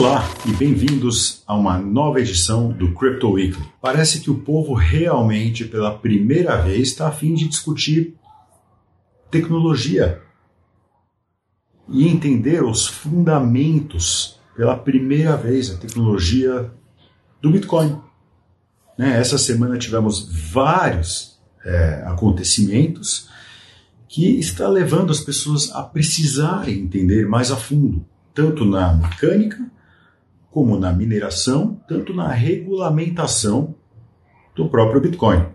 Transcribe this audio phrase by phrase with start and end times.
[0.00, 3.62] Olá e bem-vindos a uma nova edição do Crypto Weekly.
[3.82, 8.16] Parece que o povo realmente, pela primeira vez, está a fim de discutir
[9.30, 10.22] tecnologia
[11.86, 16.72] e entender os fundamentos pela primeira vez a tecnologia
[17.42, 18.00] do Bitcoin.
[18.96, 19.20] Né?
[19.20, 23.28] Essa semana tivemos vários é, acontecimentos
[24.08, 29.70] que está levando as pessoas a precisarem entender mais a fundo, tanto na mecânica
[30.50, 33.74] como na mineração, tanto na regulamentação
[34.54, 35.46] do próprio Bitcoin.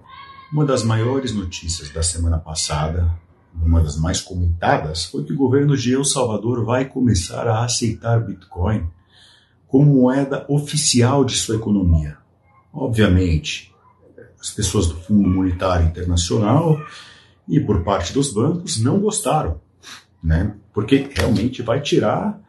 [0.52, 3.12] Uma das maiores notícias da semana passada,
[3.54, 8.26] uma das mais comentadas, foi que o governo de El Salvador vai começar a aceitar
[8.26, 8.88] Bitcoin
[9.68, 12.18] como moeda oficial de sua economia.
[12.72, 13.74] Obviamente,
[14.40, 16.80] as pessoas do Fundo Monetário Internacional
[17.48, 19.60] e por parte dos bancos não gostaram,
[20.24, 20.56] né?
[20.74, 22.40] Porque realmente vai tirar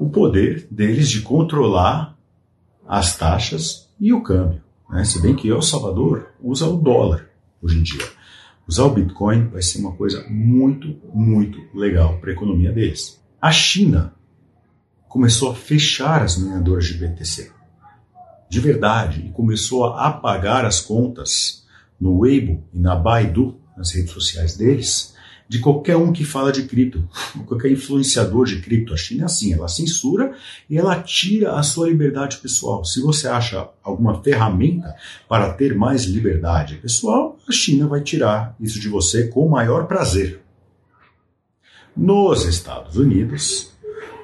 [0.00, 2.16] o poder deles de controlar
[2.88, 4.62] as taxas e o câmbio.
[4.88, 5.04] Né?
[5.04, 7.28] Se bem que El Salvador usa o dólar
[7.60, 8.08] hoje em dia.
[8.66, 13.20] Usar o Bitcoin vai ser uma coisa muito, muito legal para a economia deles.
[13.42, 14.14] A China
[15.06, 17.52] começou a fechar as mineradoras de BTC.
[18.48, 21.66] De verdade, e começou a apagar as contas
[22.00, 25.14] no Weibo e na Baidu, nas redes sociais deles,
[25.50, 27.02] de qualquer um que fala de cripto,
[27.44, 28.94] qualquer influenciador de cripto.
[28.94, 30.32] A China é assim, ela censura
[30.70, 32.84] e ela tira a sua liberdade pessoal.
[32.84, 34.94] Se você acha alguma ferramenta
[35.28, 39.88] para ter mais liberdade pessoal, a China vai tirar isso de você com o maior
[39.88, 40.40] prazer.
[41.96, 43.72] Nos Estados Unidos,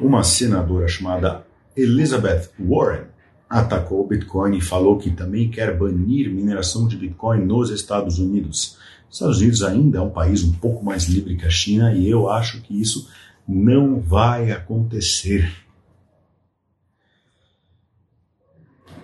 [0.01, 1.45] uma senadora chamada
[1.77, 3.07] Elizabeth Warren
[3.51, 8.79] atacou o Bitcoin e falou que também quer banir mineração de Bitcoin nos Estados Unidos.
[9.09, 12.09] Os Estados Unidos ainda é um país um pouco mais livre que a China e
[12.09, 13.09] eu acho que isso
[13.47, 15.55] não vai acontecer.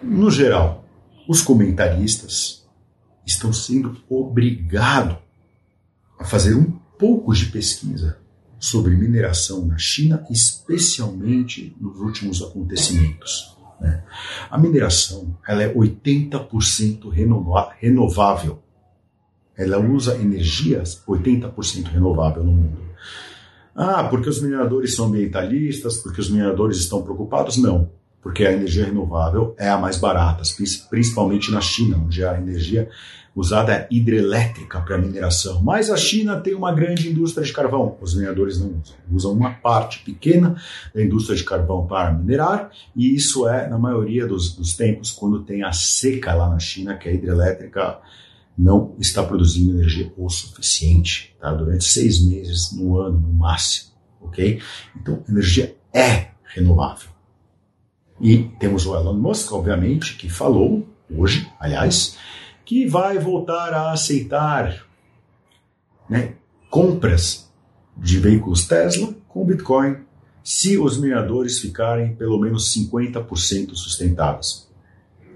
[0.02, 0.84] No geral,
[1.28, 2.66] os comentaristas
[3.24, 5.16] estão sendo obrigados
[6.18, 8.18] a fazer um pouco de pesquisa
[8.58, 13.56] sobre mineração na China, especialmente nos últimos acontecimentos.
[13.80, 14.04] Né?
[14.50, 17.10] A mineração ela é 80%
[17.80, 18.61] renovável
[19.56, 22.78] ela usa energias 80% renovável no mundo.
[23.74, 27.56] Ah, porque os mineradores são ambientalistas, porque os mineradores estão preocupados?
[27.56, 27.90] Não,
[28.22, 30.42] porque a energia renovável é a mais barata,
[30.90, 32.88] principalmente na China, onde a energia
[33.34, 35.62] usada é hidrelétrica para mineração.
[35.62, 38.96] Mas a China tem uma grande indústria de carvão, os mineradores não usam.
[39.10, 40.56] Usam uma parte pequena
[40.94, 45.42] da indústria de carvão para minerar, e isso é, na maioria dos, dos tempos, quando
[45.42, 47.98] tem a seca lá na China, que é hidrelétrica
[48.56, 51.52] não está produzindo energia o suficiente tá?
[51.52, 53.92] durante seis meses no ano, no máximo.
[54.20, 54.60] ok?
[54.96, 57.08] Então, energia é renovável.
[58.20, 62.16] E temos o Elon Musk, obviamente, que falou, hoje, aliás,
[62.64, 64.86] que vai voltar a aceitar
[66.08, 66.34] né,
[66.70, 67.50] compras
[67.96, 69.96] de veículos Tesla com Bitcoin
[70.44, 74.68] se os mineradores ficarem pelo menos 50% sustentáveis.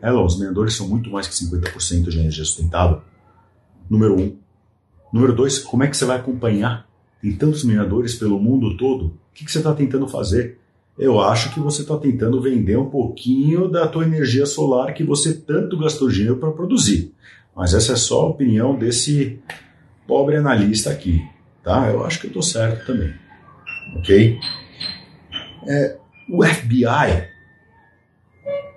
[0.00, 3.02] É, os mineradores são muito mais que 50% de energia sustentável.
[3.88, 4.36] Número um.
[5.12, 6.86] Número dois, como é que você vai acompanhar?
[7.22, 9.06] Tem tantos mineradores pelo mundo todo.
[9.06, 10.58] O que, que você está tentando fazer?
[10.98, 15.34] Eu acho que você está tentando vender um pouquinho da tua energia solar que você
[15.34, 17.12] tanto gastou dinheiro para produzir.
[17.54, 19.38] Mas essa é só a opinião desse
[20.06, 21.22] pobre analista aqui,
[21.62, 21.90] tá?
[21.90, 23.14] Eu acho que eu estou certo também,
[23.96, 24.38] ok?
[25.66, 25.96] É,
[26.28, 27.28] o FBI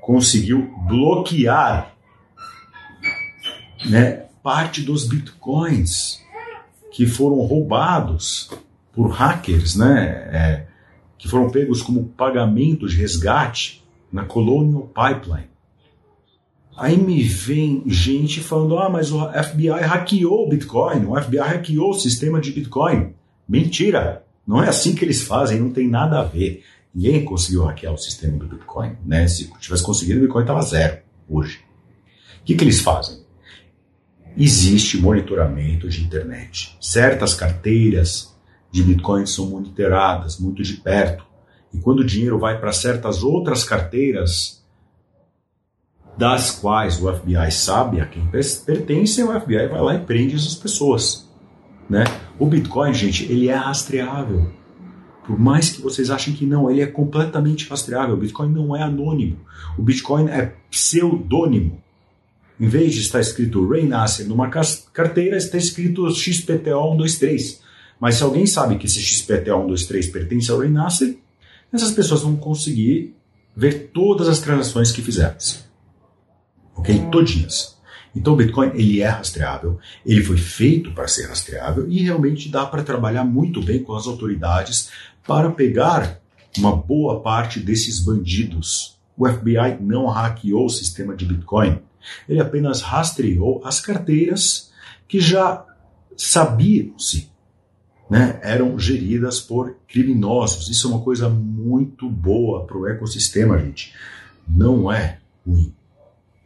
[0.01, 1.93] conseguiu bloquear
[3.85, 6.21] né, parte dos bitcoins
[6.91, 8.49] que foram roubados
[8.93, 10.67] por hackers, né, é,
[11.17, 15.49] que foram pegos como pagamento de resgate na Colonial Pipeline.
[16.75, 21.89] Aí me vem gente falando: ah, mas o FBI hackeou o Bitcoin, o FBI hackeou
[21.89, 23.13] o sistema de Bitcoin.
[23.47, 24.25] Mentira!
[24.47, 26.63] Não é assim que eles fazem, não tem nada a ver.
[26.95, 28.95] Ninguém conseguiu hackear o sistema do Bitcoin.
[29.05, 29.27] Né?
[29.27, 30.99] Se tivesse conseguido, o Bitcoin estava zero
[31.29, 31.59] hoje.
[32.41, 33.19] O que, que eles fazem?
[34.41, 36.77] Existe monitoramento de internet.
[36.79, 38.33] Certas carteiras
[38.71, 41.25] de Bitcoin são monitoradas muito de perto.
[41.73, 44.63] E quando o dinheiro vai para certas outras carteiras,
[46.17, 48.25] das quais o FBI sabe a quem
[48.65, 51.29] pertencem, o FBI vai lá e prende essas pessoas.
[51.89, 52.05] Né?
[52.39, 54.53] O Bitcoin, gente, ele é rastreável.
[55.27, 58.15] Por mais que vocês achem que não, ele é completamente rastreável.
[58.15, 59.37] O Bitcoin não é anônimo.
[59.77, 61.83] O Bitcoin é pseudônimo.
[62.59, 67.59] Em vez de estar escrito Ray Nasser numa carteira, está escrito XPTO123.
[67.99, 71.17] Mas se alguém sabe que esse XPTO123 pertence ao Ray Nasser,
[71.71, 73.15] essas pessoas vão conseguir
[73.55, 75.65] ver todas as transações que fizemos.
[76.75, 77.07] Ok?
[77.11, 77.77] Todinhas.
[78.15, 82.65] Então o Bitcoin ele é rastreável, ele foi feito para ser rastreável e realmente dá
[82.65, 84.89] para trabalhar muito bem com as autoridades
[85.27, 86.19] para pegar
[86.57, 88.97] uma boa parte desses bandidos.
[89.15, 91.79] O FBI não hackeou o sistema de Bitcoin,
[92.27, 94.71] ele apenas rastreou as carteiras
[95.07, 95.65] que já
[96.15, 97.29] sabiam-se
[98.09, 100.69] né, eram geridas por criminosos.
[100.69, 103.93] Isso é uma coisa muito boa para o ecossistema, gente.
[104.47, 105.73] Não é ruim.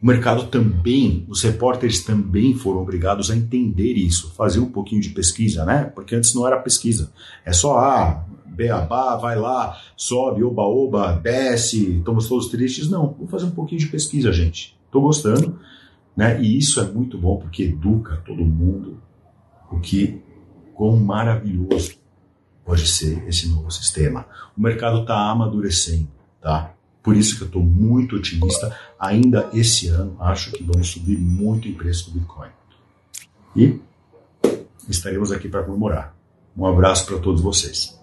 [0.02, 5.08] O mercado também, os repórteres também foram obrigados a entender isso, fazer um pouquinho de
[5.08, 5.84] pesquisa, né?
[5.94, 7.10] Porque antes não era pesquisa.
[7.42, 12.90] É só, ah, beabá, vai lá, sobe, oba-oba, desce, estamos todos tristes.
[12.90, 14.76] Não, vou fazer um pouquinho de pesquisa, gente.
[14.94, 15.58] Estou gostando,
[16.16, 16.40] né?
[16.40, 19.02] E isso é muito bom porque educa todo mundo
[19.68, 20.22] o que
[20.72, 21.96] quão maravilhoso
[22.64, 24.24] pode ser esse novo sistema.
[24.56, 26.06] O mercado está amadurecendo,
[26.40, 26.72] tá?
[27.02, 28.78] Por isso que eu estou muito otimista.
[29.00, 32.50] Ainda esse ano, acho que vamos subir muito em preço do Bitcoin.
[33.56, 33.80] E
[34.88, 36.14] estaremos aqui para comemorar.
[36.56, 37.98] Um abraço para todos vocês.